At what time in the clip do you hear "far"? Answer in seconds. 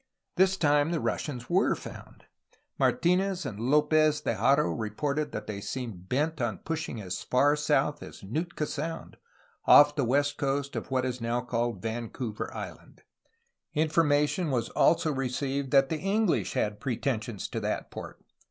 7.21-7.55